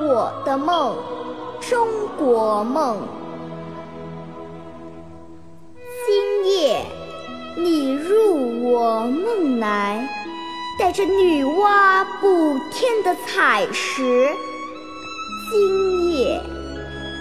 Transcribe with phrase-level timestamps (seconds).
[0.00, 0.96] 我的梦，
[1.60, 2.98] 中国梦。
[6.06, 6.84] 今夜
[7.56, 10.08] 你入我梦来，
[10.78, 14.28] 带着女娲补天的彩石。
[15.50, 16.40] 今夜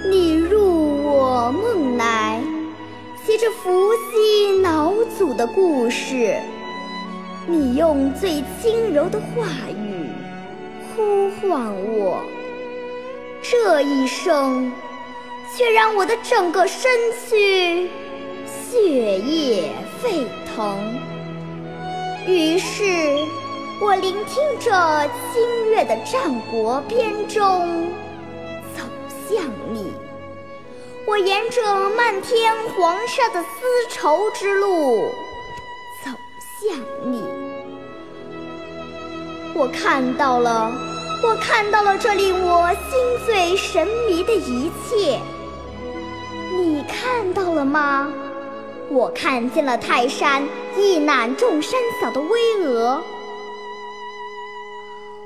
[0.08, 2.44] 你入我梦来，
[3.26, 6.40] 携着伏羲老祖的故事。
[7.48, 10.12] 你用最轻柔的话语
[10.96, 12.22] 呼唤我，
[13.50, 14.70] 这一声
[15.56, 17.90] 却让我的整个身躯
[18.46, 20.78] 血液沸腾。
[22.28, 22.84] 于是，
[23.80, 27.90] 我聆听着清越的战国编钟，
[28.76, 28.84] 走
[29.30, 29.42] 向
[29.72, 29.94] 你。
[31.08, 35.10] 我沿着漫天黄沙的丝绸之路。
[36.04, 36.12] 走
[36.60, 36.78] 向
[37.10, 37.24] 你，
[39.56, 40.70] 我看到了，
[41.28, 45.20] 我看到了这令我心醉神迷的一切。
[46.58, 48.08] 你看到了吗？
[48.90, 50.42] 我看见了泰山
[50.78, 53.02] 一览众山小的巍峨，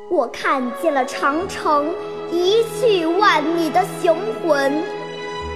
[0.09, 1.93] 我看见了长城
[2.31, 4.81] 一去万里的雄浑，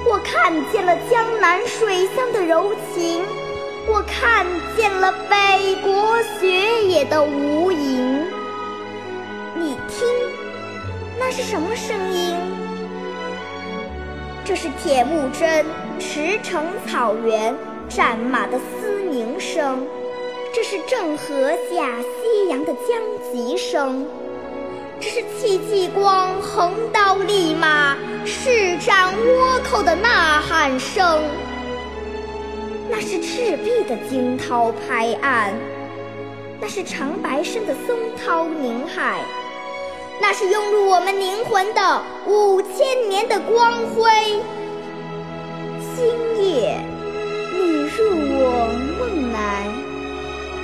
[0.08, 3.24] 我看见了江南水乡的柔情。
[3.88, 4.46] 我看
[4.78, 7.45] 见了北国雪野的无
[11.48, 12.36] 什么声音？
[14.44, 15.64] 这是铁木真
[16.00, 17.54] 驰骋草原
[17.88, 19.86] 战马的嘶鸣声，
[20.52, 22.98] 这是郑和下西洋的将
[23.32, 24.08] 急声，
[25.00, 31.22] 这是戚继光横刀立马施展倭寇的呐喊声。
[32.90, 35.54] 那是赤壁的惊涛拍岸，
[36.60, 39.20] 那是长白山的松涛凝海，
[40.20, 44.12] 那是涌入我们灵魂的五千年的光辉。
[45.96, 46.06] 今
[46.44, 46.80] 夜
[47.54, 48.68] 你入我
[49.00, 49.68] 梦来，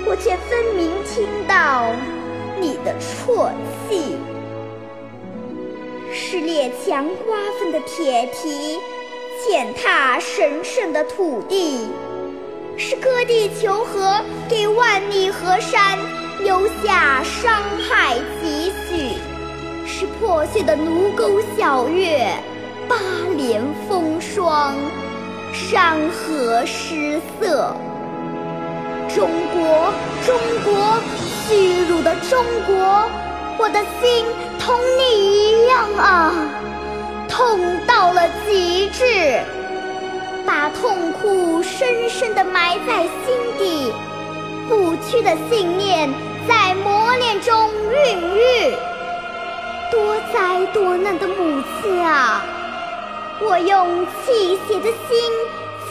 [0.06, 1.91] 我却分明听到
[2.59, 3.51] 你的啜
[3.88, 4.16] 泣，
[6.11, 8.79] 是列强瓜分的铁蹄，
[9.45, 11.88] 践踏神圣的土地。
[12.78, 16.00] 是割地求和，给万里河山
[16.40, 19.19] 留下伤害几许；
[19.85, 22.33] 是破碎的卢沟晓月，
[22.87, 22.95] 八
[23.35, 24.75] 连风霜，
[25.53, 27.75] 山河失色。
[29.13, 29.93] 中国，
[30.25, 30.97] 中国，
[31.47, 33.09] 屈辱的中国，
[33.57, 34.25] 我的心
[34.59, 36.33] 同你一样啊，
[37.27, 39.41] 痛到了极致。
[40.45, 43.93] 把痛苦深深地埋在心底，
[44.67, 46.09] 不屈的信念
[46.47, 48.75] 在磨练中孕育。
[49.91, 52.41] 多灾多难的母亲啊，
[53.41, 55.31] 我用泣血的心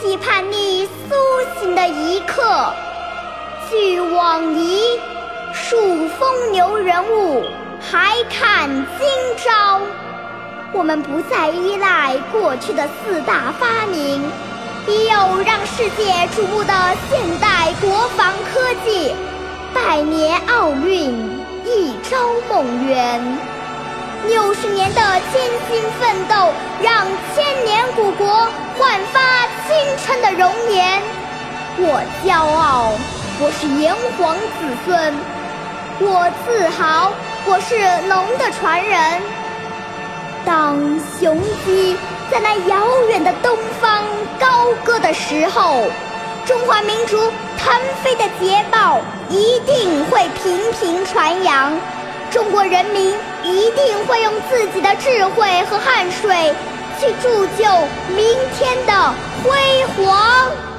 [0.01, 1.15] 期盼你苏
[1.61, 2.73] 醒的一刻。
[3.69, 4.99] 俱往矣，
[5.53, 7.45] 数风流人物，
[7.79, 8.69] 还看
[8.99, 9.07] 今
[9.37, 9.81] 朝。
[10.73, 14.23] 我们不再依赖过去的四大发明。
[14.89, 16.73] 已有让世界瞩目的
[17.09, 19.15] 现代国防科技，
[19.75, 21.13] 百年奥运
[21.67, 22.17] 一朝
[22.49, 23.39] 梦圆，
[24.27, 25.01] 六十年的
[25.33, 28.49] 艰辛奋斗让千年古国
[28.79, 31.01] 焕发青春的容颜。
[31.79, 32.93] 我骄傲，
[33.41, 35.15] 我是炎黄子孙；
[36.01, 37.13] 我自豪，
[37.47, 37.75] 我是
[38.09, 39.23] 龙的传人。
[40.45, 40.77] 当
[41.19, 41.97] 雄鸡
[42.31, 44.05] 在那遥远的东方。
[44.39, 45.83] 高歌的时候，
[46.47, 47.17] 中华民族
[47.59, 48.99] 腾飞的捷报
[49.29, 51.79] 一定会频频传扬，
[52.31, 56.53] 中国人民一定会用自己的智慧和汗水
[56.99, 57.65] 去铸就
[58.15, 60.70] 明天的辉煌。